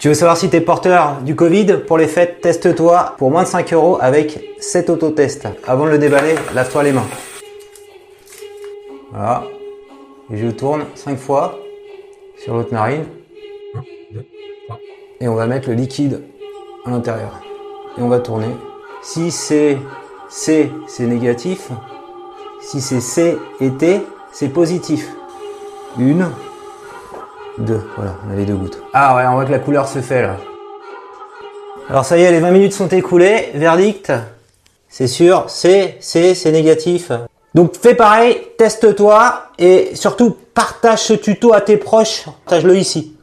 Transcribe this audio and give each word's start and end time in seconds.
Tu 0.00 0.08
veux 0.08 0.14
savoir 0.14 0.38
si 0.38 0.48
tu 0.48 0.56
es 0.56 0.62
porteur 0.62 1.18
du 1.20 1.36
Covid? 1.36 1.82
Pour 1.86 1.98
les 1.98 2.08
fêtes, 2.08 2.40
teste-toi 2.40 3.16
pour 3.18 3.30
moins 3.30 3.42
de 3.42 3.48
5 3.48 3.70
euros 3.74 3.98
avec 4.00 4.42
cet 4.58 4.88
autotest. 4.88 5.46
Avant 5.66 5.84
de 5.84 5.90
le 5.90 5.98
déballer, 5.98 6.36
lave-toi 6.54 6.84
les 6.84 6.92
mains. 6.92 7.06
Voilà. 9.10 9.44
Et 10.32 10.38
je 10.38 10.46
tourne 10.46 10.86
5 10.94 11.18
fois 11.18 11.58
sur 12.38 12.54
l'autre 12.54 12.72
narine. 12.72 13.04
Et 15.20 15.28
on 15.28 15.34
va 15.34 15.46
mettre 15.46 15.68
le 15.68 15.74
liquide 15.74 16.22
à 16.86 16.90
l'intérieur. 16.90 17.42
Et 17.98 18.00
on 18.00 18.08
va 18.08 18.20
tourner. 18.20 18.56
Si 19.02 19.30
c'est 19.30 19.76
C, 20.30 20.72
c'est 20.86 21.06
négatif. 21.06 21.68
Si 22.62 22.80
c'est 22.80 23.02
C 23.02 23.36
et 23.60 23.70
T, 23.72 24.00
c'est 24.32 24.48
positif. 24.48 25.10
Une, 25.98 26.30
deux. 27.58 27.80
Voilà, 27.96 28.14
on 28.26 28.32
a 28.32 28.36
les 28.36 28.44
deux 28.44 28.54
gouttes. 28.54 28.82
Ah 28.92 29.16
ouais, 29.16 29.24
on 29.26 29.34
voit 29.34 29.44
que 29.44 29.50
la 29.50 29.58
couleur 29.58 29.88
se 29.88 30.00
fait 30.00 30.22
là. 30.22 30.36
Alors 31.88 32.04
ça 32.04 32.16
y 32.18 32.22
est, 32.22 32.30
les 32.30 32.40
20 32.40 32.50
minutes 32.50 32.72
sont 32.72 32.88
écoulées. 32.88 33.50
Verdict, 33.54 34.12
c'est 34.88 35.06
sûr, 35.08 35.48
C, 35.48 35.96
C, 36.00 36.34
c'est 36.34 36.52
négatif. 36.52 37.10
Donc 37.54 37.74
fais 37.76 37.94
pareil, 37.94 38.40
teste-toi 38.56 39.42
et 39.58 39.90
surtout 39.94 40.36
partage 40.54 41.00
ce 41.00 41.14
tuto 41.14 41.52
à 41.52 41.60
tes 41.60 41.76
proches. 41.76 42.26
Partage-le 42.44 42.76
ici. 42.76 43.16